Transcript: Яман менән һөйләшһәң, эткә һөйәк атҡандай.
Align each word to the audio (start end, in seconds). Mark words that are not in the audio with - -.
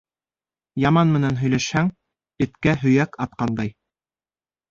Яман 0.83 1.11
менән 1.15 1.35
һөйләшһәң, 1.41 1.91
эткә 2.47 2.75
һөйәк 2.85 3.21
атҡандай. 3.27 3.73